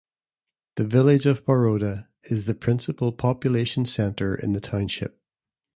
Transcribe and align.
The 0.77 0.87
village 0.87 1.27
of 1.27 1.45
Baroda 1.45 2.09
is 2.23 2.45
the 2.45 2.55
principal 2.55 3.11
population 3.11 3.85
center 3.85 4.33
in 4.33 4.53
the 4.53 4.59
township. 4.59 5.21